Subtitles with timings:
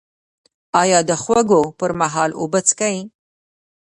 [0.81, 2.97] ایا د خوړو پر مهال اوبه څښئ؟